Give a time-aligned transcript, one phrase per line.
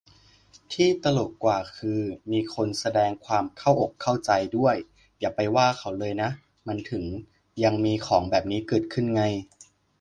[0.73, 1.99] ที่ตลกกว่าคือ
[2.31, 4.75] มีคนแสดงความเข้าอกเข้าใจด้วย
[5.19, 6.29] !"อย่าไปว่าเขาเลยนะ"
[6.67, 7.03] มันถึง
[7.63, 9.23] ยังมีของแบบนี้เกิดขึ้นไง